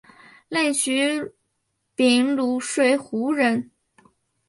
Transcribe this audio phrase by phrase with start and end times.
[0.49, 1.35] 沮渠
[1.93, 3.69] 秉卢水胡人。